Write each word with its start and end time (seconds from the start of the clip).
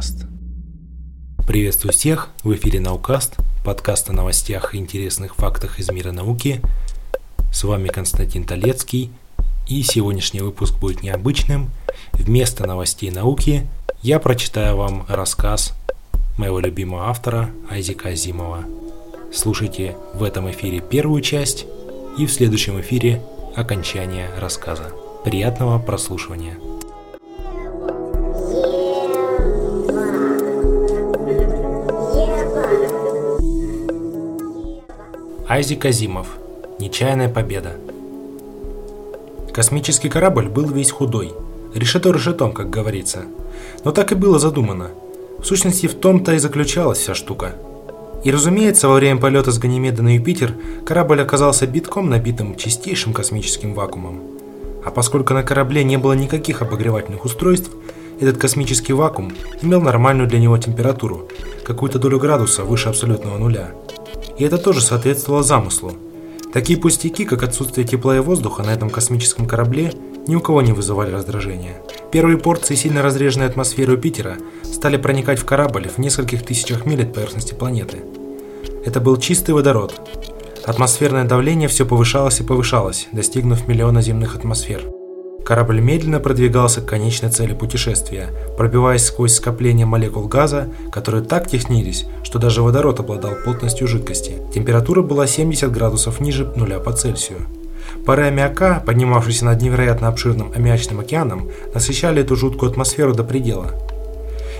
Наукаст. 0.00 0.26
Приветствую 1.46 1.92
всех, 1.92 2.30
в 2.42 2.54
эфире 2.54 2.80
Наукаст, 2.80 3.36
подкаст 3.62 4.08
о 4.08 4.14
новостях 4.14 4.74
и 4.74 4.78
интересных 4.78 5.34
фактах 5.34 5.78
из 5.78 5.90
мира 5.90 6.10
науки. 6.10 6.62
С 7.52 7.64
вами 7.64 7.88
Константин 7.88 8.44
Толецкий, 8.44 9.10
и 9.68 9.82
сегодняшний 9.82 10.40
выпуск 10.40 10.78
будет 10.78 11.02
необычным. 11.02 11.70
Вместо 12.14 12.66
новостей 12.66 13.10
науки 13.10 13.66
я 14.02 14.20
прочитаю 14.20 14.76
вам 14.76 15.04
рассказ 15.06 15.74
моего 16.38 16.60
любимого 16.60 17.08
автора 17.10 17.50
Айзека 17.68 18.08
Азимова. 18.08 18.64
Слушайте 19.34 19.96
в 20.14 20.22
этом 20.22 20.50
эфире 20.50 20.80
первую 20.80 21.20
часть 21.20 21.66
и 22.16 22.24
в 22.24 22.32
следующем 22.32 22.80
эфире 22.80 23.20
окончание 23.54 24.30
рассказа. 24.38 24.92
Приятного 25.24 25.78
прослушивания! 25.78 26.56
Айзек 35.60 35.84
Азимов. 35.84 36.26
Нечаянная 36.78 37.28
победа. 37.28 37.72
Космический 39.52 40.08
корабль 40.08 40.48
был 40.48 40.64
весь 40.64 40.90
худой. 40.90 41.34
Решето 41.74 42.12
решетом, 42.12 42.52
как 42.52 42.70
говорится. 42.70 43.24
Но 43.84 43.92
так 43.92 44.10
и 44.10 44.14
было 44.14 44.38
задумано. 44.38 44.88
В 45.38 45.44
сущности, 45.44 45.86
в 45.86 45.96
том-то 45.96 46.32
и 46.32 46.38
заключалась 46.38 47.00
вся 47.00 47.14
штука. 47.14 47.56
И 48.24 48.30
разумеется, 48.30 48.88
во 48.88 48.94
время 48.94 49.20
полета 49.20 49.52
с 49.52 49.58
Ганимеда 49.58 50.02
на 50.02 50.14
Юпитер 50.14 50.54
корабль 50.86 51.20
оказался 51.20 51.66
битком 51.66 52.08
набитым 52.08 52.56
чистейшим 52.56 53.12
космическим 53.12 53.74
вакуумом. 53.74 54.22
А 54.82 54.90
поскольку 54.90 55.34
на 55.34 55.42
корабле 55.42 55.84
не 55.84 55.98
было 55.98 56.14
никаких 56.14 56.62
обогревательных 56.62 57.26
устройств, 57.26 57.70
этот 58.18 58.38
космический 58.38 58.94
вакуум 58.94 59.34
имел 59.60 59.82
нормальную 59.82 60.26
для 60.26 60.38
него 60.38 60.56
температуру, 60.56 61.28
какую-то 61.66 61.98
долю 61.98 62.18
градуса 62.18 62.64
выше 62.64 62.88
абсолютного 62.88 63.36
нуля– 63.36 63.72
и 64.40 64.44
это 64.44 64.56
тоже 64.56 64.80
соответствовало 64.80 65.42
замыслу. 65.42 65.92
Такие 66.50 66.78
пустяки, 66.78 67.26
как 67.26 67.42
отсутствие 67.42 67.86
тепла 67.86 68.16
и 68.16 68.20
воздуха 68.20 68.62
на 68.62 68.70
этом 68.70 68.88
космическом 68.88 69.46
корабле, 69.46 69.92
ни 70.26 70.34
у 70.34 70.40
кого 70.40 70.62
не 70.62 70.72
вызывали 70.72 71.12
раздражения. 71.12 71.82
Первые 72.10 72.38
порции 72.38 72.74
сильно 72.74 73.02
разреженной 73.02 73.46
атмосферы 73.46 73.92
Юпитера 73.92 74.38
стали 74.64 74.96
проникать 74.96 75.38
в 75.38 75.44
корабль 75.44 75.88
в 75.88 75.98
нескольких 75.98 76.42
тысячах 76.42 76.86
миль 76.86 77.02
от 77.02 77.12
поверхности 77.12 77.52
планеты. 77.52 77.98
Это 78.84 78.98
был 79.00 79.18
чистый 79.18 79.50
водород. 79.50 80.00
Атмосферное 80.64 81.24
давление 81.24 81.68
все 81.68 81.84
повышалось 81.84 82.40
и 82.40 82.44
повышалось, 82.44 83.08
достигнув 83.12 83.68
миллиона 83.68 84.00
земных 84.00 84.36
атмосфер. 84.36 84.99
Корабль 85.50 85.80
медленно 85.80 86.20
продвигался 86.20 86.80
к 86.80 86.86
конечной 86.86 87.28
цели 87.32 87.54
путешествия, 87.54 88.28
пробиваясь 88.56 89.04
сквозь 89.04 89.34
скопления 89.34 89.84
молекул 89.84 90.28
газа, 90.28 90.68
которые 90.92 91.24
так 91.24 91.48
теснились, 91.48 92.06
что 92.22 92.38
даже 92.38 92.62
водород 92.62 93.00
обладал 93.00 93.32
плотностью 93.34 93.88
жидкости. 93.88 94.34
Температура 94.54 95.02
была 95.02 95.26
70 95.26 95.72
градусов 95.72 96.20
ниже 96.20 96.52
нуля 96.54 96.78
по 96.78 96.92
Цельсию. 96.92 97.38
Пары 98.06 98.26
аммиака, 98.26 98.80
поднимавшиеся 98.86 99.44
над 99.44 99.60
невероятно 99.60 100.06
обширным 100.06 100.52
аммиачным 100.54 101.00
океаном, 101.00 101.48
насыщали 101.74 102.22
эту 102.22 102.36
жуткую 102.36 102.70
атмосферу 102.70 103.12
до 103.12 103.24
предела. 103.24 103.72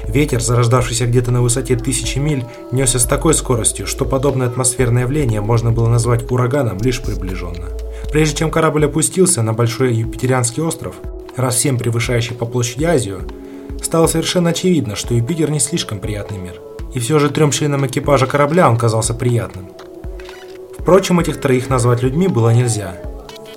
Ветер, 0.08 0.40
зарождавшийся 0.40 1.06
где-то 1.06 1.30
на 1.30 1.40
высоте 1.40 1.76
тысячи 1.76 2.18
миль, 2.18 2.44
несся 2.72 2.98
с 2.98 3.04
такой 3.04 3.34
скоростью, 3.34 3.86
что 3.86 4.04
подобное 4.04 4.48
атмосферное 4.48 5.02
явление 5.02 5.40
можно 5.40 5.70
было 5.70 5.88
назвать 5.88 6.28
ураганом 6.28 6.78
лишь 6.78 7.00
приближенно. 7.00 7.66
Прежде 8.10 8.38
чем 8.38 8.50
корабль 8.50 8.86
опустился 8.86 9.40
на 9.42 9.52
большой 9.52 9.94
Юпитерианский 9.94 10.62
остров, 10.62 10.96
раз 11.36 11.56
всем 11.56 11.78
превышающий 11.78 12.34
по 12.34 12.44
площади 12.44 12.84
Азию, 12.84 13.22
стало 13.82 14.08
совершенно 14.08 14.50
очевидно, 14.50 14.96
что 14.96 15.14
Юпитер 15.14 15.50
не 15.50 15.60
слишком 15.60 16.00
приятный 16.00 16.38
мир. 16.38 16.60
И 16.92 16.98
все 16.98 17.20
же 17.20 17.30
трем 17.30 17.52
членам 17.52 17.86
экипажа 17.86 18.26
корабля 18.26 18.68
он 18.68 18.76
казался 18.76 19.14
приятным. 19.14 19.68
Впрочем, 20.76 21.20
этих 21.20 21.40
троих 21.40 21.68
назвать 21.68 22.02
людьми 22.02 22.26
было 22.26 22.50
нельзя. 22.50 22.96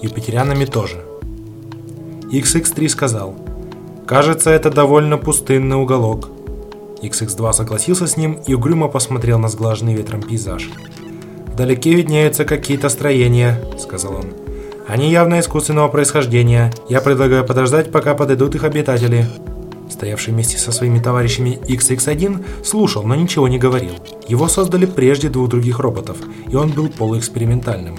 Юпитерянами 0.01 0.66
тоже. 0.66 1.03
XX3 2.31 2.89
сказал, 2.89 3.35
«Кажется, 4.05 4.51
это 4.51 4.69
довольно 4.69 5.17
пустынный 5.17 5.78
уголок». 5.78 6.29
XX2 7.01 7.53
согласился 7.53 8.05
с 8.05 8.17
ним 8.17 8.39
и 8.45 8.53
угрюмо 8.53 8.88
посмотрел 8.88 9.39
на 9.39 9.49
сглаженный 9.49 9.95
ветром 9.95 10.22
пейзаж. 10.22 10.69
«Вдалеке 11.47 11.95
виднеются 11.95 12.45
какие-то 12.45 12.89
строения»,— 12.89 13.59
сказал 13.79 14.16
он. 14.16 14.42
Они 14.88 15.09
явно 15.09 15.39
искусственного 15.39 15.88
происхождения. 15.88 16.71
Я 16.89 16.99
предлагаю 16.99 17.45
подождать, 17.45 17.91
пока 17.91 18.16
подойдут 18.16 18.55
их 18.55 18.63
обитатели. 18.63 19.25
Стоявший 19.89 20.33
вместе 20.33 20.57
со 20.57 20.71
своими 20.71 20.99
товарищами 20.99 21.59
XX1 21.63 22.66
слушал, 22.66 23.03
но 23.03 23.16
ничего 23.16 23.47
не 23.47 23.57
говорил. 23.57 23.93
Его 24.27 24.47
создали 24.47 24.85
прежде 24.85 25.29
двух 25.29 25.49
других 25.49 25.79
роботов, 25.79 26.17
и 26.49 26.55
он 26.55 26.72
был 26.72 26.89
полуэкспериментальным. 26.89 27.97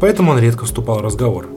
Поэтому 0.00 0.32
он 0.32 0.38
редко 0.38 0.66
вступал 0.66 0.98
в 0.98 1.02
разговор. 1.02 1.48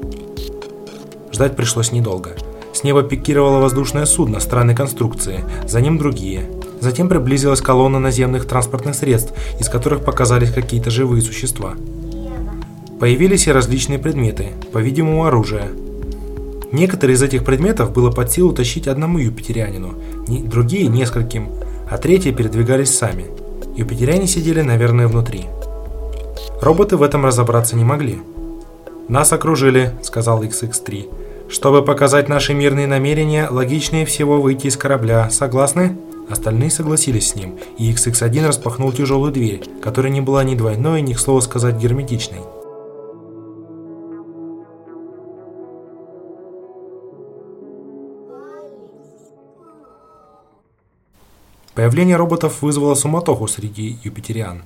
Ждать 1.31 1.55
пришлось 1.55 1.91
недолго. 1.91 2.31
С 2.73 2.83
неба 2.83 3.03
пикировало 3.03 3.59
воздушное 3.59 4.05
судно 4.05 4.39
странной 4.39 4.75
конструкции, 4.75 5.43
за 5.67 5.81
ним 5.81 5.97
другие. 5.99 6.49
Затем 6.79 7.07
приблизилась 7.07 7.61
колонна 7.61 7.99
наземных 7.99 8.45
транспортных 8.45 8.95
средств, 8.95 9.33
из 9.59 9.69
которых 9.69 10.03
показались 10.03 10.51
какие-то 10.51 10.89
живые 10.89 11.21
существа. 11.21 11.75
Появились 12.99 13.47
и 13.47 13.51
различные 13.51 13.99
предметы, 13.99 14.49
по-видимому 14.71 15.25
оружие. 15.25 15.69
Некоторые 16.71 17.15
из 17.15 17.21
этих 17.21 17.43
предметов 17.43 17.91
было 17.91 18.09
под 18.09 18.31
силу 18.31 18.53
тащить 18.53 18.87
одному 18.87 19.19
юпитерянину, 19.19 19.93
другие– 20.45 20.87
нескольким, 20.89 21.49
а 21.89 21.97
третьи 21.97 22.31
передвигались 22.31 22.97
сами. 22.97 23.25
Юпитеряне 23.75 24.27
сидели, 24.27 24.61
наверное, 24.61 25.07
внутри. 25.07 25.45
Роботы 26.61 26.97
в 26.97 27.03
этом 27.03 27.25
разобраться 27.25 27.75
не 27.75 27.83
могли. 27.83 28.19
«Нас 29.07 29.33
окружили»,– 29.33 29.91
сказал 30.01 30.41
XX-3. 30.43 31.49
«Чтобы 31.49 31.83
показать 31.83 32.29
наши 32.29 32.53
мирные 32.53 32.87
намерения, 32.87 33.49
логичнее 33.49 34.05
всего 34.05 34.41
выйти 34.41 34.67
из 34.67 34.77
корабля. 34.77 35.29
Согласны?» 35.29 35.97
Остальные 36.29 36.71
согласились 36.71 37.29
с 37.29 37.35
ним, 37.35 37.55
и 37.77 37.91
XX-1 37.91 38.47
распахнул 38.47 38.91
тяжелую 38.93 39.31
дверь, 39.33 39.61
которая 39.81 40.11
не 40.11 40.21
была 40.21 40.43
ни 40.43 40.55
двойной, 40.55 41.01
ни, 41.01 41.13
к 41.13 41.19
слову 41.19 41.41
сказать, 41.41 41.75
герметичной. 41.75 42.39
Появление 51.75 52.17
роботов 52.17 52.61
вызвало 52.61 52.93
суматоху 52.93 53.47
среди 53.47 53.97
юпитериан. 54.03 54.63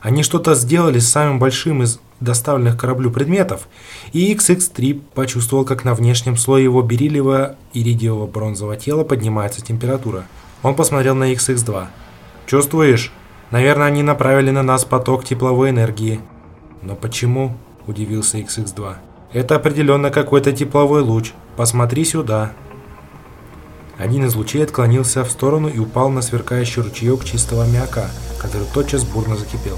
Они 0.00 0.22
что-то 0.22 0.54
сделали 0.54 1.00
с 1.00 1.10
самым 1.10 1.40
большим 1.40 1.82
из 1.82 2.00
доставленных 2.20 2.76
кораблю 2.76 3.10
предметов, 3.10 3.68
и 4.12 4.32
XX-3 4.32 5.02
почувствовал, 5.14 5.64
как 5.64 5.84
на 5.84 5.94
внешнем 5.94 6.36
слое 6.36 6.64
его 6.64 6.82
бериллиевого 6.82 7.56
иридиевого 7.72 8.26
бронзового 8.26 8.76
тела 8.76 9.02
поднимается 9.02 9.64
температура. 9.64 10.24
Он 10.62 10.74
посмотрел 10.74 11.16
на 11.16 11.32
XX-2. 11.32 11.86
«Чувствуешь? 12.46 13.12
Наверное, 13.50 13.86
они 13.86 14.02
направили 14.02 14.50
на 14.50 14.62
нас 14.62 14.84
поток 14.84 15.24
тепловой 15.24 15.70
энергии». 15.70 16.20
«Но 16.82 16.94
почему?»– 16.94 17.56
удивился 17.86 18.38
XX-2. 18.38 18.94
«Это 19.32 19.56
определенно 19.56 20.10
какой-то 20.10 20.52
тепловой 20.52 21.02
луч. 21.02 21.32
Посмотри 21.56 22.04
сюда». 22.04 22.52
Один 23.98 24.24
из 24.24 24.36
лучей 24.36 24.62
отклонился 24.62 25.24
в 25.24 25.30
сторону 25.30 25.68
и 25.68 25.80
упал 25.80 26.08
на 26.08 26.22
сверкающий 26.22 26.82
ручеек 26.82 27.24
чистого 27.24 27.64
аммиака, 27.64 28.10
который 28.38 28.66
тотчас 28.72 29.02
бурно 29.02 29.36
закипел. 29.36 29.76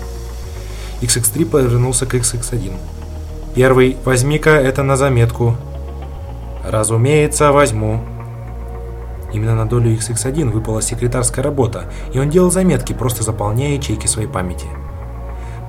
XX3 1.01 1.47
повернулся 1.47 2.05
к 2.05 2.15
XX1. 2.15 2.75
«Первый, 3.55 3.97
возьми-ка 4.05 4.51
это 4.51 4.83
на 4.83 4.97
заметку». 4.97 5.57
«Разумеется, 6.63 7.51
возьму». 7.51 8.05
Именно 9.33 9.55
на 9.55 9.67
долю 9.67 9.97
XX1 9.97 10.51
выпала 10.51 10.83
секретарская 10.83 11.43
работа, 11.43 11.91
и 12.13 12.19
он 12.19 12.29
делал 12.29 12.51
заметки, 12.51 12.93
просто 12.93 13.23
заполняя 13.23 13.77
ячейки 13.77 14.07
своей 14.07 14.29
памяти. 14.29 14.67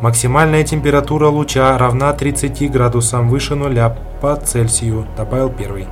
«Максимальная 0.01 0.65
температура 0.65 1.27
луча 1.27 1.77
равна 1.77 2.11
30 2.11 2.69
градусам 2.69 3.29
выше 3.29 3.55
нуля 3.55 3.97
по 4.19 4.35
Цельсию», 4.35 5.07
добавил 5.15 5.49
первый. 5.49 5.87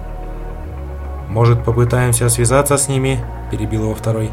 «Может, 1.30 1.64
попытаемся 1.64 2.28
связаться 2.28 2.76
с 2.78 2.88
ними?»– 2.88 3.24
перебил 3.52 3.84
его 3.84 3.94
второй. 3.94 4.32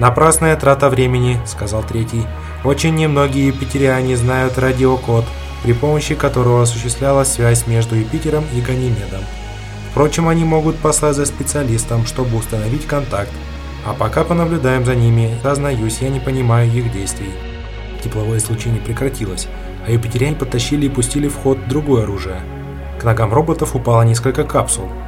«Напрасная 0.00 0.56
трата 0.56 0.90
времени»,– 0.90 1.38
сказал 1.46 1.84
третий. 1.84 2.26
«Очень 2.64 2.96
немногие 2.96 3.46
юпитериане 3.46 4.16
знают 4.16 4.58
радиокод, 4.58 5.24
при 5.62 5.72
помощи 5.72 6.16
которого 6.16 6.62
осуществлялась 6.62 7.32
связь 7.32 7.68
между 7.68 7.94
Юпитером 7.94 8.44
и 8.52 8.60
Ганимедом. 8.60 9.22
Впрочем, 9.92 10.26
они 10.26 10.44
могут 10.44 10.76
послать 10.76 11.14
за 11.14 11.24
специалистом, 11.24 12.04
чтобы 12.04 12.36
установить 12.36 12.86
контакт. 12.86 13.30
А 13.86 13.94
пока 13.94 14.24
понаблюдаем 14.24 14.84
за 14.84 14.96
ними, 14.96 15.38
сознаюсь, 15.40 15.98
я 16.00 16.08
не 16.08 16.18
понимаю 16.18 16.68
их 16.68 16.92
действий». 16.92 17.30
Тепловое 18.02 18.38
излучение 18.38 18.82
прекратилось, 18.82 19.46
а 19.86 19.92
юпитеряне 19.92 20.34
подтащили 20.34 20.86
и 20.86 20.90
пустили 20.90 21.28
в 21.28 21.36
ход 21.36 21.68
другое 21.68 22.02
оружие. 22.02 22.40
К 23.00 23.04
ногам 23.04 23.32
роботов 23.32 23.76
упало 23.76 24.02
несколько 24.02 24.42
капсул– 24.42 24.88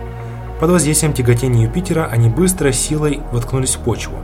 под 0.61 0.71
воздействием 0.71 1.13
тяготения 1.13 1.65
Юпитера 1.67 2.09
они 2.11 2.29
быстро 2.29 2.73
силой 2.73 3.21
воткнулись 3.33 3.77
в 3.77 3.81
почву. 3.81 4.17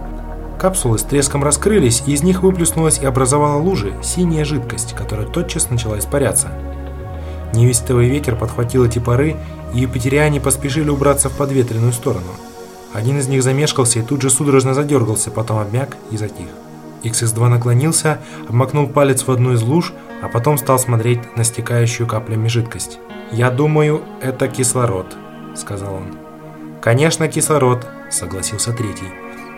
Капсулы 0.59 0.99
с 0.99 1.03
треском 1.03 1.43
раскрылись, 1.43 2.03
и 2.07 2.13
из 2.13 2.23
них 2.23 2.43
выплеснулась 2.43 3.01
и 3.01 3.05
образовала 3.05 3.61
лужи 3.61 3.93
синяя 4.03 4.45
жидкость, 4.45 4.95
которая 4.95 5.27
тотчас 5.27 5.71
начала 5.71 5.99
испаряться. 5.99 6.49
Невестовый 7.53 8.09
ветер 8.09 8.37
подхватил 8.37 8.85
эти 8.85 8.99
пары, 8.99 9.37
и 9.75 9.81
юпитериане 9.81 10.41
поспешили 10.41 10.89
убраться 10.89 11.29
в 11.29 11.37
подветренную 11.37 11.93
сторону. 11.93 12.31
Один 12.95 13.19
из 13.19 13.27
них 13.27 13.43
замешкался 13.43 13.99
и 13.99 14.03
тут 14.03 14.23
же 14.23 14.31
судорожно 14.31 14.73
задергался, 14.73 15.31
потом 15.31 15.59
обмяк 15.59 15.97
и 16.11 16.17
затих. 16.17 16.47
XX2 17.03 17.49
наклонился, 17.49 18.19
обмакнул 18.49 18.87
палец 18.87 19.27
в 19.27 19.31
одну 19.31 19.55
из 19.55 19.63
луж, 19.63 19.93
а 20.23 20.29
потом 20.29 20.57
стал 20.57 20.79
смотреть 20.79 21.37
на 21.37 21.45
стекающую 21.45 22.07
каплями 22.07 22.49
жидкость. 22.49 23.01
«Я 23.33 23.51
думаю, 23.51 24.03
это 24.21 24.47
кислород»,— 24.47 25.17
сказал 25.55 25.95
он. 25.95 26.17
«Конечно, 26.81 27.29
кислород»,— 27.29 27.87
согласился 28.11 28.73
третий. 28.73 29.09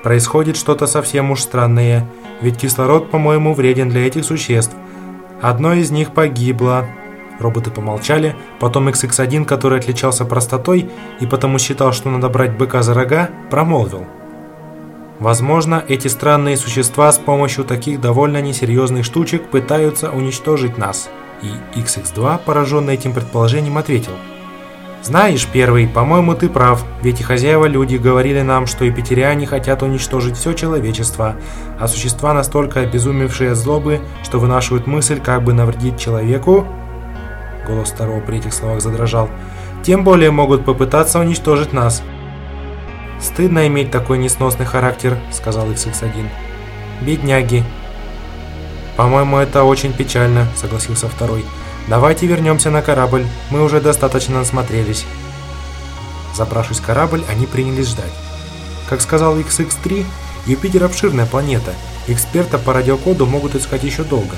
«Происходит 0.02 0.56
что-то 0.56 0.86
совсем 0.86 1.30
уж 1.30 1.40
странное, 1.40 2.06
ведь 2.40 2.58
кислород, 2.58 3.10
по-моему, 3.10 3.54
вреден 3.54 3.88
для 3.88 4.06
этих 4.06 4.24
существ. 4.24 4.74
Одно 5.40 5.72
из 5.74 5.90
них 5.90 6.12
погибло». 6.12 6.86
Роботы 7.40 7.70
помолчали, 7.70 8.36
потом 8.60 8.88
XX1, 8.88 9.44
который 9.44 9.80
отличался 9.80 10.24
простотой 10.24 10.88
и 11.20 11.26
потому 11.26 11.58
считал, 11.58 11.92
что 11.92 12.08
надо 12.08 12.28
брать 12.28 12.56
быка 12.56 12.82
за 12.82 12.94
рога, 12.94 13.30
промолвил— 13.50 14.06
Возможно, 15.20 15.84
эти 15.88 16.08
странные 16.08 16.56
существа 16.56 17.10
с 17.12 17.18
помощью 17.18 17.64
таких 17.64 18.00
довольно 18.00 18.42
несерьезных 18.42 19.04
штучек 19.04 19.48
пытаются 19.48 20.10
уничтожить 20.10 20.76
нас. 20.76 21.08
И 21.40 21.78
XX2, 21.78 22.40
пораженный 22.44 22.94
этим 22.94 23.12
предположением, 23.12 23.78
ответил. 23.78 24.12
«Знаешь, 25.04 25.46
первый, 25.46 25.86
по-моему, 25.86 26.34
ты 26.34 26.48
прав, 26.48 26.82
ведь 27.02 27.20
и 27.20 27.22
хозяева-люди 27.22 27.96
говорили 27.96 28.40
нам, 28.40 28.66
что 28.66 28.88
эпитериане 28.88 29.46
хотят 29.46 29.82
уничтожить 29.82 30.36
все 30.36 30.54
человечество, 30.54 31.36
а 31.78 31.86
существа 31.86 32.32
настолько 32.32 32.80
обезумевшие 32.80 33.52
от 33.52 33.58
злобы, 33.58 34.00
что 34.22 34.40
вынашивают 34.40 34.86
мысль, 34.86 35.20
как 35.20 35.44
бы 35.44 35.52
навредить 35.52 36.00
человеку...» 36.00 36.66
Голос 37.66 37.90
второго 37.90 38.20
при 38.20 38.38
этих 38.38 38.54
словах 38.54 38.80
задрожал. 38.80 39.28
«Тем 39.82 40.04
более 40.04 40.30
могут 40.30 40.64
попытаться 40.64 41.20
уничтожить 41.20 41.74
нас. 41.74 42.02
«Стыдно 43.24 43.66
иметь 43.68 43.90
такой 43.90 44.18
несносный 44.18 44.66
характер»,— 44.66 45.18
сказал 45.32 45.66
XX1. 45.68 46.28
«Бедняги». 47.00 47.64
«По-моему, 48.96 49.38
это 49.38 49.64
очень 49.64 49.92
печально»,— 49.94 50.46
согласился 50.56 51.08
второй. 51.08 51.44
«Давайте 51.88 52.26
вернемся 52.26 52.70
на 52.70 52.82
корабль, 52.82 53.26
мы 53.50 53.62
уже 53.62 53.80
достаточно 53.80 54.38
насмотрелись». 54.38 55.04
Забравшись 56.34 56.78
в 56.78 56.84
корабль, 56.84 57.24
они 57.28 57.46
принялись 57.46 57.88
ждать. 57.88 58.12
Как 58.88 59.00
сказал 59.00 59.38
XX3, 59.38 60.04
Юпитер 60.46 60.84
обширная 60.84 61.26
планета, 61.26 61.72
эксперта 62.06 62.58
по 62.58 62.72
радиокоду 62.72 63.26
могут 63.26 63.54
искать 63.54 63.84
еще 63.84 64.02
долго. 64.02 64.36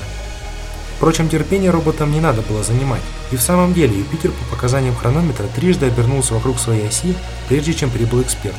Впрочем, 0.97 1.29
терпение 1.29 1.69
роботам 1.69 2.11
не 2.11 2.19
надо 2.19 2.41
было 2.41 2.63
занимать, 2.63 3.01
и 3.31 3.35
в 3.35 3.41
самом 3.41 3.73
деле 3.73 3.99
Юпитер 3.99 4.31
по 4.31 4.55
показаниям 4.55 4.95
хронометра 4.95 5.45
трижды 5.55 5.85
обернулся 5.85 6.33
вокруг 6.33 6.59
своей 6.59 6.87
оси, 6.87 7.15
прежде 7.47 7.73
чем 7.73 7.91
прибыл 7.91 8.21
эксперт. 8.21 8.55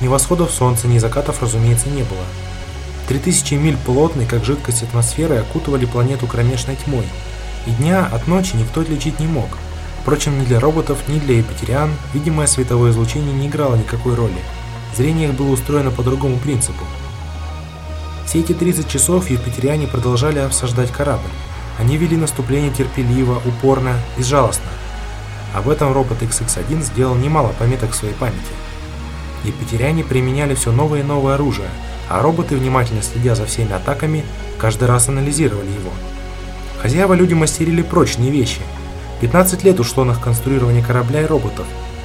Ни 0.00 0.08
восходов 0.08 0.50
солнца, 0.50 0.88
ни 0.88 0.98
закатов, 0.98 1.42
разумеется, 1.42 1.88
не 1.88 2.02
было. 2.02 2.24
3000 3.08 3.54
миль 3.54 3.76
плотной, 3.76 4.26
как 4.26 4.44
жидкость 4.44 4.82
атмосферы, 4.82 5.36
окутывали 5.36 5.84
планету 5.84 6.26
кромешной 6.26 6.76
тьмой, 6.76 7.06
и 7.66 7.70
дня 7.70 8.06
от 8.12 8.26
ночи 8.28 8.56
никто 8.56 8.80
отличить 8.80 9.20
не 9.20 9.26
мог. 9.26 9.48
Впрочем, 10.02 10.38
ни 10.38 10.44
для 10.44 10.60
роботов, 10.60 10.98
ни 11.08 11.18
для 11.18 11.40
эпитериан 11.40 11.90
видимое 12.12 12.46
световое 12.46 12.90
излучение 12.90 13.32
не 13.32 13.48
играло 13.48 13.74
никакой 13.74 14.14
роли. 14.14 14.38
Зрение 14.96 15.30
их 15.30 15.34
было 15.34 15.50
устроено 15.50 15.90
по 15.90 16.02
другому 16.02 16.36
принципу. 16.36 16.84
Все 18.26 18.40
эти 18.40 18.52
30 18.52 18.88
часов 18.88 19.30
юпитериане 19.30 19.86
продолжали 19.86 20.38
обсуждать 20.40 20.90
корабль. 20.92 21.30
Они 21.78 21.96
вели 21.96 22.16
наступление 22.16 22.70
терпеливо, 22.70 23.40
упорно, 23.44 23.94
безжалостно. 24.16 24.68
Об 25.54 25.68
этом 25.68 25.92
робот 25.92 26.20
XX1 26.22 26.82
сделал 26.82 27.14
немало 27.14 27.54
пометок 27.58 27.92
в 27.92 27.94
своей 27.94 28.14
памяти. 28.14 28.38
Епитеряне 29.44 30.04
применяли 30.04 30.54
все 30.54 30.72
новое 30.72 31.00
и 31.00 31.04
новое 31.04 31.34
оружие, 31.34 31.68
а 32.08 32.22
роботы, 32.22 32.56
внимательно 32.56 33.02
следя 33.02 33.34
за 33.34 33.46
всеми 33.46 33.72
атаками, 33.72 34.24
каждый 34.58 34.88
раз 34.88 35.08
анализировали 35.08 35.70
его. 35.70 35.92
Хозяева-люди 36.84 37.32
мастерили 37.32 37.80
прочные 37.80 38.30
вещи. 38.30 38.60
15 39.22 39.64
лет 39.64 39.80
ушло 39.80 40.04
на 40.04 40.14
конструирование 40.14 40.84
корабля 40.84 41.22
и 41.22 41.24
роботов, 41.24 41.64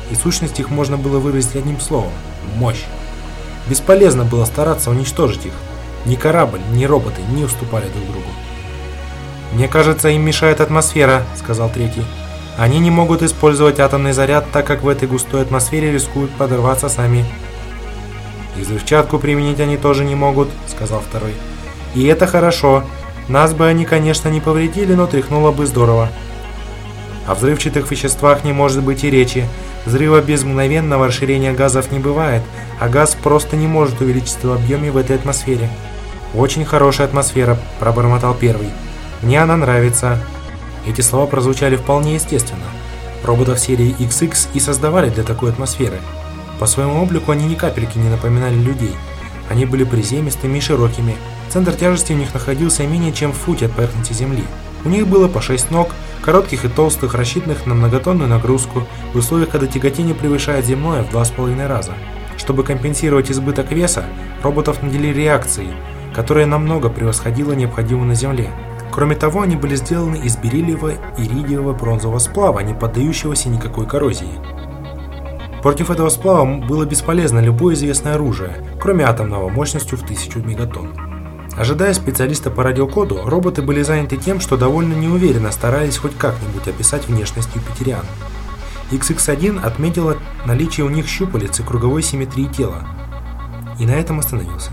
и 0.09 0.15
сущность 0.15 0.57
их 0.61 0.69
можно 0.69 0.95
было 0.95 1.19
выразить 1.19 1.57
одним 1.57 1.81
словом– 1.81 2.13
мощь. 2.55 2.85
Бесполезно 3.67 4.23
было 4.23 4.45
стараться 4.45 4.89
уничтожить 4.89 5.47
их. 5.47 5.51
Ни 6.05 6.15
корабль, 6.15 6.61
ни 6.71 6.85
роботы 6.85 7.21
не 7.35 7.43
уступали 7.43 7.89
друг 7.89 8.05
другу. 8.05 8.29
«Мне 9.51 9.67
кажется, 9.67 10.07
им 10.07 10.21
мешает 10.21 10.61
атмосфера»,– 10.61 11.25
сказал 11.37 11.69
третий. 11.69 12.05
Они 12.57 12.79
не 12.79 12.89
могут 12.89 13.21
использовать 13.21 13.81
атомный 13.81 14.13
заряд, 14.13 14.45
так 14.53 14.65
как 14.65 14.81
в 14.83 14.87
этой 14.87 15.09
густой 15.09 15.41
атмосфере 15.41 15.91
рискуют 15.91 16.31
подорваться 16.31 16.87
сами. 16.87 17.25
«И 18.55 18.61
взрывчатку 18.61 19.19
применить 19.19 19.59
они 19.59 19.75
тоже 19.75 20.05
не 20.05 20.15
могут»,— 20.15 20.47
сказал 20.67 21.01
второй. 21.01 21.33
«И 21.95 22.05
это 22.05 22.27
хорошо. 22.27 22.85
Нас 23.29 23.53
бы 23.53 23.67
они, 23.67 23.85
конечно, 23.85 24.27
не 24.27 24.41
повредили, 24.41 24.93
но 24.95 25.07
тряхнуло 25.07 25.51
бы 25.51 25.65
здорово». 25.65 26.09
О 27.27 27.35
взрывчатых 27.35 27.89
веществах 27.91 28.43
не 28.43 28.53
может 28.53 28.83
быть 28.83 29.03
и 29.03 29.09
речи. 29.11 29.47
Взрыва 29.85 30.19
без 30.19 30.43
мгновенного 30.43 31.07
расширения 31.07 31.53
газов 31.53 31.91
не 31.91 31.99
бывает, 31.99 32.41
а 32.79 32.89
газ 32.89 33.15
просто 33.21 33.55
не 33.55 33.67
может 33.67 34.01
увеличиться 34.01 34.47
в 34.47 34.53
объеме 34.53 34.91
в 34.91 34.97
этой 34.97 35.15
атмосфере. 35.15 35.69
«Очень 36.33 36.65
хорошая 36.65 37.07
атмосфера»,– 37.07 37.57
пробормотал 37.79 38.33
первый. 38.33 38.69
«Мне 39.21 39.41
она 39.41 39.57
нравится. 39.57 40.19
Эти 40.87 41.01
слова 41.01 41.27
прозвучали 41.27 41.75
вполне 41.75 42.15
естественно. 42.15 42.65
Роботов 43.23 43.59
серии 43.59 43.95
XX 43.99 44.35
и 44.53 44.59
создавали 44.59 45.09
для 45.09 45.23
такой 45.23 45.51
атмосферы. 45.51 45.99
По 46.59 46.65
своему 46.65 47.01
облику 47.01 47.31
они 47.31 47.45
ни 47.45 47.55
капельки 47.55 47.97
не 47.99 48.09
напоминали 48.09 48.55
людей. 48.55 48.95
Они 49.49 49.65
были 49.65 49.83
приземистыми 49.83 50.57
и 50.57 50.61
широкими. 50.61 51.15
Центр 51.49 51.73
тяжести 51.73 52.13
у 52.13 52.15
них 52.15 52.33
находился 52.33 52.85
менее 52.85 53.11
чем 53.11 53.33
в 53.33 53.37
футе 53.37 53.65
от 53.65 53.71
поверхности 53.71 54.13
Земли. 54.13 54.43
У 54.85 54.89
них 54.89 55.07
было 55.07 55.27
по 55.27 55.41
6 55.41 55.71
ног, 55.71 55.89
коротких 56.21 56.65
и 56.65 56.69
толстых, 56.69 57.15
рассчитанных 57.15 57.65
на 57.65 57.73
многотонную 57.73 58.29
нагрузку, 58.29 58.83
в 59.13 59.17
условиях, 59.17 59.49
когда 59.49 59.67
тяготение 59.67 60.15
превышает 60.15 60.65
земное 60.65 61.03
в 61.03 61.13
2,5 61.13 61.67
раза. 61.67 61.93
Чтобы 62.37 62.63
компенсировать 62.63 63.31
избыток 63.31 63.71
веса, 63.71 64.05
роботов 64.43 64.81
наделили 64.81 65.19
реакцией, 65.19 65.73
которая 66.15 66.45
намного 66.45 66.89
превосходила 66.89 67.53
необходимую 67.53 68.07
на 68.07 68.15
Земле. 68.15 68.51
Кроме 68.91 69.15
того, 69.15 69.41
они 69.41 69.55
были 69.55 69.75
сделаны 69.75 70.17
из 70.17 70.37
бериллиевого 70.37 70.93
и 71.17 71.23
иридиевого 71.23 71.73
бронзового 71.73 72.19
сплава, 72.19 72.59
не 72.59 72.73
поддающегося 72.73 73.49
никакой 73.49 73.85
коррозии. 73.85 74.39
Против 75.61 75.91
этого 75.91 76.09
сплава 76.09 76.45
было 76.45 76.85
бесполезно 76.85 77.39
любое 77.39 77.75
известное 77.75 78.15
оружие, 78.15 78.65
кроме 78.79 79.03
атомного 79.03 79.49
мощностью 79.49 79.97
в 79.97 80.03
1000 80.03 80.39
мегатонн. 80.39 80.93
Ожидая 81.57 81.93
специалиста 81.93 82.49
по 82.49 82.63
радиокоду, 82.63 83.21
роботы 83.25 83.61
были 83.61 83.81
заняты 83.81 84.15
тем, 84.15 84.39
что 84.39 84.55
довольно 84.55 84.93
неуверенно 84.93 85.51
старались 85.51 85.97
хоть 85.97 86.17
как-нибудь 86.17 86.67
описать 86.67 87.07
внешность 87.07 87.49
юпитериан. 87.53 88.05
XX1 88.91 89.61
отметила 89.61 90.15
наличие 90.45 90.85
у 90.85 90.89
них 90.89 91.07
щупалец 91.07 91.59
и 91.59 91.63
круговой 91.63 92.01
симметрии 92.01 92.45
тела. 92.45 92.87
И 93.77 93.85
на 93.85 93.91
этом 93.91 94.19
остановился. 94.19 94.71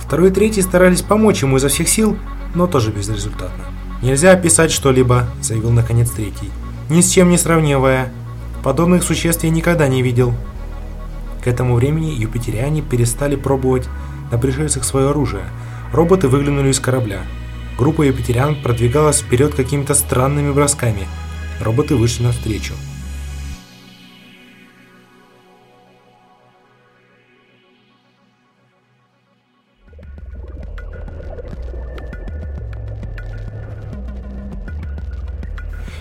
Второй 0.00 0.30
и 0.30 0.32
третий 0.32 0.62
старались 0.62 1.02
помочь 1.02 1.42
ему 1.42 1.58
изо 1.58 1.68
всех 1.68 1.88
сил, 1.88 2.16
но 2.54 2.66
тоже 2.66 2.90
безрезультатно. 2.90 3.64
«Нельзя 4.02 4.32
описать 4.32 4.72
что-либо»,— 4.72 5.26
заявил 5.40 5.70
наконец 5.70 6.10
третий. 6.10 6.50
«Ни 6.88 7.02
с 7.02 7.10
чем 7.10 7.30
не 7.30 7.38
сравнивая. 7.38 8.10
Подобных 8.62 9.02
существ 9.02 9.44
я 9.44 9.50
никогда 9.50 9.88
не 9.88 10.02
видел». 10.02 10.34
К 11.42 11.46
этому 11.46 11.74
времени 11.74 12.10
юпитериане 12.10 12.82
перестали 12.82 13.36
пробовать 13.36 13.88
на 14.30 14.38
пришельцах 14.38 14.84
свое 14.84 15.10
оружие. 15.10 15.44
Роботы 15.92 16.28
выглянули 16.28 16.70
из 16.70 16.78
корабля. 16.78 17.22
Группа 17.78 18.02
юпитериан 18.02 18.56
продвигалась 18.62 19.20
вперед 19.20 19.54
какими-то 19.54 19.94
странными 19.94 20.52
бросками. 20.52 21.08
Роботы 21.60 21.96
вышли 21.96 22.24
навстречу. 22.24 22.74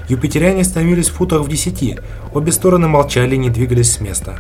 Юпитеряне 0.10 0.62
остановились 0.62 1.08
в 1.08 1.14
футах 1.14 1.44
в 1.44 1.48
десяти, 1.48 1.98
обе 2.34 2.52
стороны 2.52 2.88
молчали 2.88 3.36
и 3.36 3.40
не 3.40 3.50
двигались 3.50 3.94
с 3.94 4.02
места. 4.02 4.36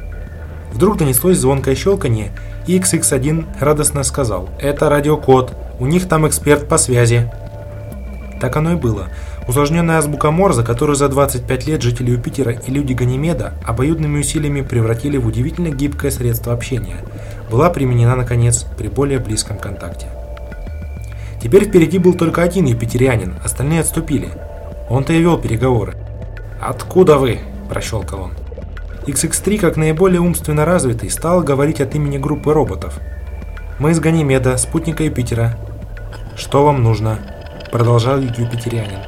Вдруг 0.73 0.97
донеслось 0.97 1.37
звонкое 1.37 1.75
щелканье, 1.75 2.31
и 2.67 2.77
XX1 2.77 3.45
радостно 3.59 4.03
сказал 4.03 4.49
«Это 4.59 4.89
радиокод, 4.89 5.55
у 5.79 5.85
них 5.87 6.07
там 6.07 6.27
эксперт 6.27 6.67
по 6.67 6.77
связи». 6.77 7.31
Так 8.39 8.55
оно 8.55 8.73
и 8.73 8.75
было. 8.75 9.07
Усложненная 9.47 9.97
азбука 9.97 10.31
Морзе, 10.31 10.63
которую 10.63 10.95
за 10.95 11.09
25 11.09 11.67
лет 11.67 11.81
жители 11.81 12.11
Юпитера 12.11 12.51
и 12.51 12.71
люди 12.71 12.93
Ганимеда 12.93 13.53
обоюдными 13.65 14.19
усилиями 14.19 14.61
превратили 14.61 15.17
в 15.17 15.25
удивительно 15.25 15.69
гибкое 15.69 16.11
средство 16.11 16.53
общения, 16.53 16.97
была 17.49 17.69
применена, 17.69 18.15
наконец, 18.15 18.65
при 18.77 18.87
более 18.87 19.19
близком 19.19 19.57
контакте. 19.57 20.07
Теперь 21.41 21.65
впереди 21.65 21.97
был 21.97 22.13
только 22.13 22.43
один 22.43 22.65
юпитерианин, 22.65 23.35
остальные 23.43 23.81
отступили. 23.81 24.29
Он-то 24.89 25.13
и 25.13 25.19
вел 25.19 25.37
переговоры. 25.37 25.95
«Откуда 26.61 27.17
вы?»– 27.17 27.39
прощелкал 27.69 28.23
он. 28.23 28.31
XX3, 29.05 29.59
как 29.59 29.77
наиболее 29.77 30.19
умственно 30.19 30.65
развитый, 30.65 31.09
стал 31.09 31.41
говорить 31.41 31.81
от 31.81 31.95
имени 31.95 32.17
группы 32.17 32.53
роботов. 32.53 32.99
«Мы 33.79 33.91
из 33.91 33.99
Ганимеда, 33.99 34.57
спутника 34.57 35.03
Юпитера. 35.03 35.57
Что 36.35 36.65
вам 36.65 36.83
нужно?»– 36.83 37.19
продолжал 37.71 38.19
юпитерианин. 38.19 38.99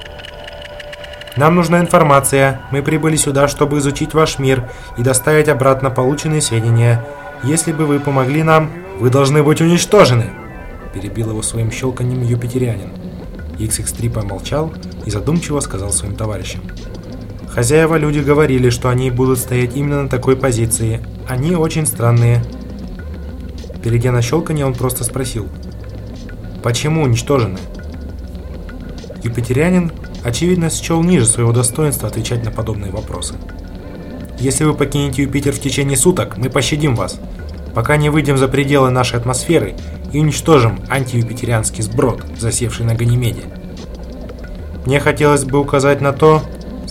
«Нам 1.35 1.55
нужна 1.55 1.79
информация. 1.79 2.61
Мы 2.71 2.81
прибыли 2.81 3.15
сюда, 3.15 3.47
чтобы 3.47 3.79
изучить 3.79 4.13
ваш 4.13 4.39
мир 4.39 4.69
и 4.97 5.03
доставить 5.03 5.49
обратно 5.49 5.89
полученные 5.89 6.41
сведения. 6.41 7.05
Если 7.43 7.73
бы 7.73 7.85
вы 7.85 7.99
помогли 7.99 8.43
нам, 8.43 8.71
вы 8.99 9.09
должны 9.09 9.43
быть 9.43 9.61
уничтожены!» 9.61 10.29
Перебил 10.93 11.31
его 11.31 11.41
своим 11.41 11.71
щелканием 11.71 12.21
юпитерианин. 12.21 12.91
XX3 13.57 14.09
помолчал 14.11 14.73
и 15.05 15.11
задумчиво 15.11 15.59
сказал 15.59 15.91
своим 15.91 16.15
товарищам. 16.15 16.61
Хозяева 17.53 17.97
люди 17.97 18.19
говорили, 18.19 18.69
что 18.69 18.89
они 18.89 19.11
будут 19.11 19.37
стоять 19.37 19.75
именно 19.75 20.03
на 20.03 20.09
такой 20.09 20.37
позиции. 20.37 21.01
Они 21.27 21.53
очень 21.55 21.85
странные. 21.85 22.43
Перейдя 23.83 24.13
на 24.13 24.21
щелканье, 24.21 24.65
он 24.65 24.73
просто 24.73 25.03
спросил. 25.03 25.49
Почему 26.63 27.03
уничтожены? 27.03 27.57
Юпитерянин, 29.23 29.91
очевидно, 30.23 30.69
счел 30.69 31.03
ниже 31.03 31.25
своего 31.25 31.51
достоинства 31.51 32.07
отвечать 32.07 32.43
на 32.45 32.51
подобные 32.51 32.91
вопросы. 32.91 33.35
Если 34.39 34.63
вы 34.63 34.73
покинете 34.73 35.23
Юпитер 35.23 35.51
в 35.51 35.59
течение 35.59 35.97
суток, 35.97 36.37
мы 36.37 36.49
пощадим 36.49 36.95
вас, 36.95 37.19
пока 37.75 37.97
не 37.97 38.09
выйдем 38.09 38.37
за 38.37 38.47
пределы 38.47 38.91
нашей 38.91 39.19
атмосферы 39.19 39.75
и 40.13 40.19
уничтожим 40.19 40.79
антиюпитерианский 40.89 41.83
сброд, 41.83 42.23
засевший 42.39 42.85
на 42.85 42.95
Ганимеде. 42.95 43.43
Мне 44.85 44.99
хотелось 44.99 45.43
бы 45.43 45.59
указать 45.59 46.01
на 46.01 46.13
то, 46.13 46.41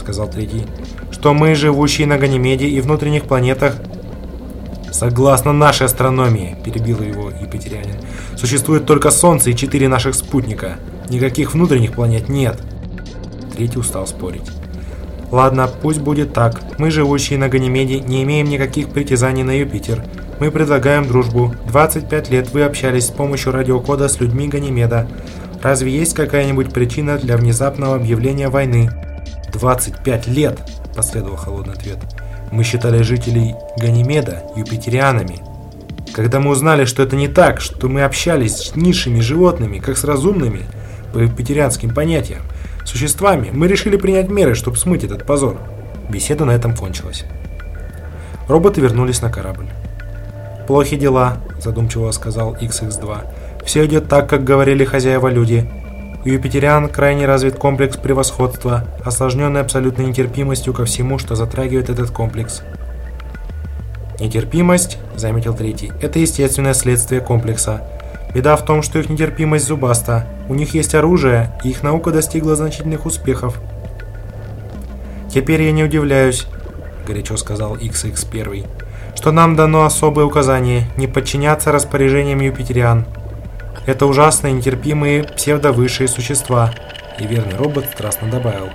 сказал 0.01 0.29
третий, 0.29 0.67
что 1.13 1.33
мы, 1.33 1.55
живущие 1.55 2.07
на 2.07 2.19
Ганимеде 2.19 2.67
и 2.67 2.81
внутренних 2.81 3.25
планетах, 3.25 3.77
согласно 4.91 5.53
нашей 5.53 5.87
астрономии, 5.87 6.57
перебил 6.65 7.01
его 7.01 7.31
Екатерянин, 7.31 7.97
существует 8.37 8.87
только 8.87 9.11
Солнце 9.11 9.51
и 9.51 9.57
четыре 9.57 9.89
наших 9.89 10.15
спутника. 10.15 10.79
Никаких 11.09 11.55
внутренних 11.55 11.93
планет 11.93 12.29
нет. 12.29 12.61
Третий 13.55 13.79
устал 13.79 14.07
спорить. 14.07 14.51
Ладно, 15.31 15.71
пусть 15.81 16.01
будет 16.01 16.33
так. 16.33 16.61
Мы, 16.79 16.91
живущие 16.91 17.39
на 17.39 17.49
Ганимеде, 17.49 18.01
не 18.01 18.25
имеем 18.25 18.49
никаких 18.49 18.89
притязаний 18.89 19.45
на 19.45 19.53
Юпитер. 19.53 20.03
Мы 20.41 20.51
предлагаем 20.51 21.07
дружбу. 21.07 21.55
25 21.69 22.31
лет 22.31 22.53
вы 22.53 22.63
общались 22.63 23.07
с 23.07 23.11
помощью 23.11 23.53
радиокода 23.53 24.09
с 24.09 24.19
людьми 24.19 24.49
Ганимеда. 24.49 25.09
Разве 25.63 25.93
есть 25.93 26.15
какая-нибудь 26.15 26.73
причина 26.73 27.19
для 27.19 27.37
внезапного 27.37 27.97
объявления 27.97 28.49
войны? 28.49 28.91
25 29.53 30.27
лет, 30.29 30.59
последовал 30.95 31.37
холодный 31.37 31.75
ответ. 31.75 31.99
Мы 32.51 32.65
считали 32.65 33.03
жителей 33.03 33.55
Ганимеда 33.77 34.45
юпитерианами. 34.57 35.41
Когда 36.13 36.41
мы 36.41 36.51
узнали, 36.51 36.85
что 36.85 37.03
это 37.03 37.15
не 37.17 37.29
так, 37.29 37.61
что 37.61 37.89
мы 37.89 38.03
общались 38.03 38.57
с 38.57 38.77
низшими 38.77 39.21
животными, 39.21 39.79
как 39.79 39.97
с 39.97 40.05
разумными, 40.05 40.63
по 41.13 41.19
юпитерианским 41.19 41.95
понятиям, 41.95 42.43
существами, 42.85 43.51
мы 43.53 43.69
решили 43.69 43.97
принять 43.97 44.29
меры, 44.29 44.55
чтобы 44.55 44.77
смыть 44.77 45.05
этот 45.05 45.25
позор. 45.25 45.59
Беседа 46.09 46.45
на 46.45 46.53
этом 46.53 46.75
кончилась. 46.75 47.25
Роботы 48.49 48.81
вернулись 48.81 49.23
на 49.23 49.31
корабль. 49.31 49.69
«Плохи 50.67 50.97
дела»,– 50.97 51.39
задумчиво 51.61 52.11
сказал 52.11 52.55
XX-2. 52.55 53.65
«Все 53.65 53.87
идет 53.87 54.09
так, 54.09 54.29
как 54.29 54.45
говорили 54.45 54.85
хозяева 54.85 55.29
люди. 55.29 55.71
У 56.23 56.29
юпитериан 56.29 56.91
крайне 56.91 57.27
развит 57.27 57.57
комплекс 57.57 57.97
превосходства, 57.97 58.85
осложненный 59.03 59.63
абсолютной 59.63 60.05
нетерпимостью 60.05 60.75
ко 60.75 60.85
всему, 60.85 61.19
что 61.19 61.35
затрагивает 61.35 61.89
этот 61.89 62.11
комплекс. 62.11 62.63
«Нетерпимость»,— 64.19 64.99
заметил 65.17 65.55
третий,— 65.55 65.93
«это 66.03 66.19
естественное 66.19 66.75
следствие 66.75 67.23
комплекса. 67.23 67.89
Беда 68.35 68.57
в 68.57 68.67
том, 68.67 68.83
что 68.83 68.99
их 68.99 69.09
нетерпимость 69.09 69.67
зубаста. 69.67 70.27
У 70.51 70.55
них 70.55 70.75
есть 70.75 70.95
оружие, 70.95 71.59
и 71.65 71.71
их 71.71 71.83
наука 71.83 72.11
достигла 72.11 72.55
значительных 72.55 73.07
успехов». 73.07 73.59
«Теперь 75.33 75.63
я 75.63 75.73
не 75.73 75.85
удивляюсь»,— 75.85 76.47
горячо 77.07 77.39
сказал 77.39 77.77
XX1,— 77.77 78.67
«что 79.17 79.33
нам 79.33 79.57
дано 79.57 79.87
особое 79.87 80.27
указание 80.27 80.85
не 80.99 81.07
подчиняться 81.07 81.73
распоряжениям 81.73 82.41
юпитериан». 82.41 83.07
Это 83.87 84.07
ужасные, 84.07 84.53
нетерпимые 84.53 85.25
псевдовысшие 85.25 86.09
существа. 86.09 86.73
И 87.19 87.27
верный 87.27 87.57
робот 87.57 87.87
страстно 87.93 88.31
добавил. 88.31 88.71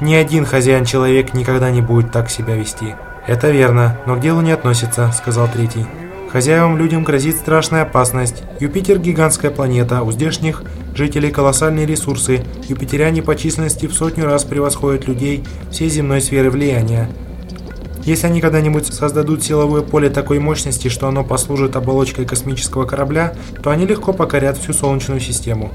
Ни 0.00 0.14
один 0.14 0.44
хозяин-человек 0.44 1.34
никогда 1.34 1.70
не 1.70 1.80
будет 1.80 2.12
так 2.12 2.30
себя 2.30 2.54
вести. 2.54 2.94
Это 3.26 3.50
верно, 3.50 3.98
но 4.06 4.16
к 4.16 4.20
делу 4.20 4.40
не 4.40 4.52
относится, 4.52 5.10
сказал 5.12 5.48
третий. 5.48 5.86
Хозяевам 6.30 6.76
людям 6.76 7.02
грозит 7.02 7.36
страшная 7.36 7.82
опасность. 7.82 8.42
Юпитер– 8.60 8.98
гигантская 9.00 9.50
планета, 9.50 10.02
у 10.02 10.12
здешних 10.12 10.64
жителей 10.94 11.30
колоссальные 11.30 11.86
ресурсы. 11.86 12.44
Юпитеряне 12.68 13.22
по 13.22 13.36
численности 13.36 13.86
в 13.86 13.94
сотню 13.94 14.26
раз 14.26 14.44
превосходят 14.44 15.06
людей 15.06 15.44
всей 15.70 15.88
земной 15.88 16.20
сферы 16.20 16.50
влияния. 16.50 17.08
Если 18.06 18.28
они 18.28 18.40
когда-нибудь 18.40 18.86
создадут 18.86 19.42
силовое 19.42 19.82
поле 19.82 20.08
такой 20.08 20.38
мощности, 20.38 20.86
что 20.86 21.08
оно 21.08 21.24
послужит 21.24 21.74
оболочкой 21.74 22.24
космического 22.24 22.84
корабля, 22.84 23.34
то 23.64 23.70
они 23.70 23.84
легко 23.84 24.12
покорят 24.12 24.56
всю 24.56 24.72
Солнечную 24.72 25.18
систему. 25.18 25.72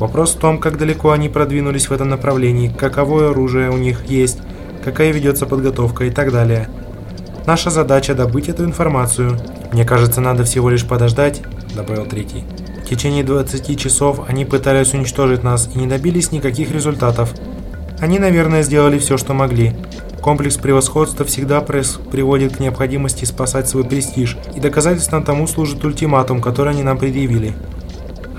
Вопрос 0.00 0.34
в 0.34 0.40
том, 0.40 0.58
как 0.58 0.78
далеко 0.78 1.12
они 1.12 1.28
продвинулись 1.28 1.88
в 1.88 1.92
этом 1.92 2.08
направлении, 2.08 2.74
каковое 2.76 3.30
оружие 3.30 3.70
у 3.70 3.76
них 3.76 4.06
есть, 4.06 4.38
какая 4.82 5.12
ведется 5.12 5.46
подготовка 5.46 6.06
и 6.06 6.10
так 6.10 6.32
далее. 6.32 6.68
Наша 7.46 7.70
задача 7.70 8.16
добыть 8.16 8.48
эту 8.48 8.64
информацию. 8.64 9.38
Мне 9.72 9.84
кажется, 9.84 10.20
надо 10.20 10.42
всего 10.42 10.70
лишь 10.70 10.84
подождать, 10.84 11.42
добавил 11.76 12.06
третий. 12.06 12.42
В 12.84 12.88
течение 12.88 13.22
20 13.22 13.78
часов 13.78 14.22
они 14.26 14.44
пытались 14.44 14.92
уничтожить 14.92 15.44
нас 15.44 15.70
и 15.72 15.78
не 15.78 15.86
добились 15.86 16.32
никаких 16.32 16.72
результатов. 16.72 17.32
Они, 18.00 18.18
наверное, 18.18 18.62
сделали 18.64 18.98
все, 18.98 19.16
что 19.16 19.34
могли. 19.34 19.72
Комплекс 20.24 20.56
превосходства 20.56 21.26
всегда 21.26 21.60
приводит 21.60 22.56
к 22.56 22.58
необходимости 22.58 23.26
спасать 23.26 23.68
свой 23.68 23.84
престиж, 23.84 24.38
и 24.56 24.58
доказательством 24.58 25.22
тому 25.22 25.46
служит 25.46 25.84
ультиматум, 25.84 26.40
который 26.40 26.72
они 26.72 26.82
нам 26.82 26.96
предъявили. 26.96 27.52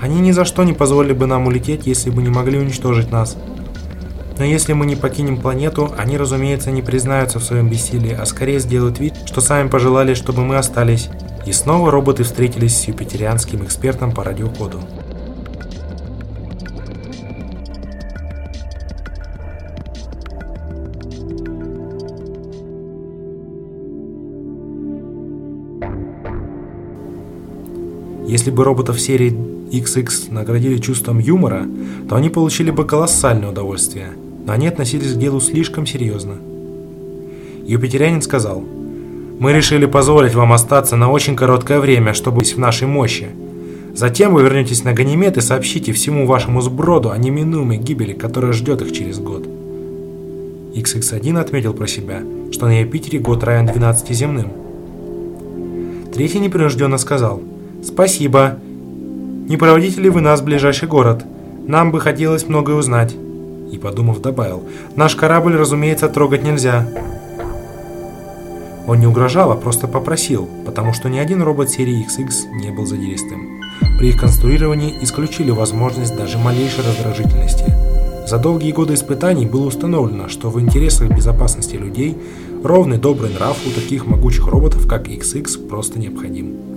Они 0.00 0.18
ни 0.18 0.32
за 0.32 0.44
что 0.44 0.64
не 0.64 0.72
позволили 0.72 1.12
бы 1.12 1.26
нам 1.26 1.46
улететь, 1.46 1.86
если 1.86 2.10
бы 2.10 2.22
не 2.22 2.28
могли 2.28 2.58
уничтожить 2.58 3.12
нас. 3.12 3.36
Но 4.36 4.44
если 4.44 4.72
мы 4.72 4.84
не 4.84 4.96
покинем 4.96 5.36
планету, 5.36 5.94
они, 5.96 6.18
разумеется, 6.18 6.72
не 6.72 6.82
признаются 6.82 7.38
в 7.38 7.44
своем 7.44 7.70
бессилии, 7.70 8.18
а 8.20 8.26
скорее 8.26 8.58
сделают 8.58 8.98
вид, 8.98 9.14
что 9.24 9.40
сами 9.40 9.68
пожелали, 9.68 10.14
чтобы 10.14 10.44
мы 10.44 10.56
остались. 10.56 11.08
И 11.46 11.52
снова 11.52 11.92
роботы 11.92 12.24
встретились 12.24 12.76
с 12.76 12.88
юпитерианским 12.88 13.64
экспертом 13.64 14.10
по 14.10 14.24
радиокоду. 14.24 14.82
Если 28.26 28.50
бы 28.50 28.64
роботов 28.64 29.00
серии 29.00 29.30
XX 29.70 30.32
наградили 30.32 30.78
чувством 30.78 31.20
юмора, 31.20 31.64
то 32.08 32.16
они 32.16 32.28
получили 32.28 32.72
бы 32.72 32.84
колоссальное 32.84 33.50
удовольствие, 33.50 34.08
но 34.44 34.52
они 34.52 34.66
относились 34.66 35.12
к 35.12 35.18
делу 35.18 35.40
слишком 35.40 35.86
серьезно. 35.86 36.34
Юпитерянин 37.66 38.22
сказал, 38.22 38.64
«Мы 39.38 39.52
решили 39.52 39.86
позволить 39.86 40.34
вам 40.34 40.52
остаться 40.52 40.96
на 40.96 41.08
очень 41.08 41.36
короткое 41.36 41.78
время, 41.78 42.14
чтобы 42.14 42.38
быть 42.38 42.56
в 42.56 42.58
нашей 42.58 42.88
мощи. 42.88 43.28
Затем 43.94 44.34
вы 44.34 44.42
вернетесь 44.42 44.82
на 44.82 44.92
Ганимед 44.92 45.36
и 45.36 45.40
сообщите 45.40 45.92
всему 45.92 46.26
вашему 46.26 46.60
сброду 46.60 47.12
о 47.12 47.18
неминуемой 47.18 47.78
гибели, 47.78 48.12
которая 48.12 48.52
ждет 48.52 48.82
их 48.82 48.92
через 48.92 49.20
год». 49.20 49.46
XX1 50.74 51.38
отметил 51.38 51.74
про 51.74 51.86
себя, 51.86 52.22
что 52.50 52.66
на 52.66 52.80
Юпитере 52.80 53.20
год 53.20 53.44
равен 53.44 53.66
12 53.66 54.10
земным. 54.10 54.52
Третий 56.12 56.40
непринужденно 56.40 56.98
сказал– 56.98 57.40
«Спасибо. 57.86 58.56
Не 59.48 59.56
проводите 59.56 60.00
ли 60.00 60.10
вы 60.10 60.20
нас 60.20 60.40
в 60.40 60.44
ближайший 60.44 60.88
город? 60.88 61.24
Нам 61.68 61.92
бы 61.92 62.00
хотелось 62.00 62.48
многое 62.48 62.74
узнать». 62.74 63.14
И, 63.72 63.78
подумав, 63.78 64.20
добавил, 64.20 64.64
«Наш 64.96 65.14
корабль, 65.14 65.54
разумеется, 65.54 66.08
трогать 66.08 66.42
нельзя». 66.42 66.88
Он 68.88 68.98
не 68.98 69.06
угрожал, 69.06 69.52
а 69.52 69.56
просто 69.56 69.86
попросил, 69.86 70.48
потому 70.64 70.92
что 70.92 71.08
ни 71.08 71.18
один 71.18 71.42
робот 71.42 71.70
серии 71.70 72.04
XX 72.04 72.30
не 72.60 72.70
был 72.70 72.86
задиристым. 72.86 73.62
при 73.98 74.08
их 74.08 74.20
конструировании 74.20 74.98
исключили 75.02 75.50
возможность 75.50 76.16
даже 76.16 76.38
малейшей 76.38 76.84
раздражительности. 76.84 77.72
За 78.26 78.38
долгие 78.38 78.72
годы 78.72 78.94
испытаний 78.94 79.46
было 79.46 79.66
установлено, 79.66 80.28
что 80.28 80.50
в 80.50 80.60
интересах 80.60 81.08
безопасности 81.10 81.76
людей 81.76 82.16
ровный 82.64 82.98
добрый 82.98 83.30
нрав 83.30 83.56
у 83.64 83.70
таких 83.70 84.06
могучих 84.06 84.48
роботов, 84.48 84.88
как 84.88 85.06
XX, 85.08 85.68
просто 85.68 86.00
необходим. 86.00 86.75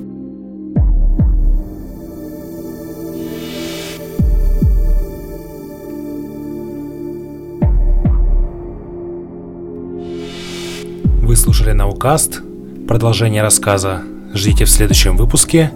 Вы 11.30 11.36
слушали 11.36 11.74
Наукаст. 11.74 12.42
Продолжение 12.88 13.44
рассказа 13.44 14.02
ждите 14.34 14.66
в 14.66 14.70
следующем 14.72 15.16
выпуске. 15.16 15.72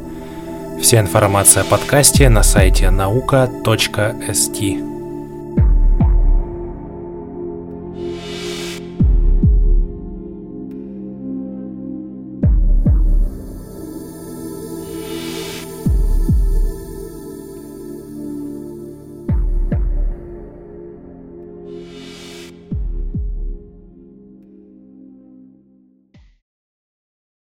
Вся 0.82 1.00
информация 1.00 1.62
о 1.62 1.66
подкасте 1.68 2.28
на 2.28 2.42
сайте 2.42 2.90
наука.ст. 2.90 4.93